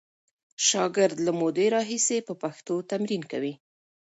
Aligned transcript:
شاګرد 0.67 1.17
له 1.25 1.31
مودې 1.39 1.67
راهیسې 1.75 2.17
په 2.27 2.33
پښتو 2.41 2.75
تمرین 2.91 3.23
کوي. 3.31 3.53